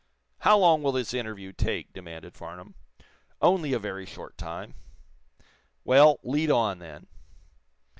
"How 0.39 0.57
long 0.57 0.81
will 0.81 0.93
this 0.93 1.13
interview 1.13 1.53
take?" 1.53 1.93
demanded 1.93 2.33
Farnum. 2.33 2.73
"Only 3.39 3.71
a 3.71 3.77
very 3.77 4.07
short 4.07 4.35
time." 4.35 4.73
"Well, 5.85 6.19
lead 6.23 6.49
on, 6.49 6.79
then." 6.79 7.05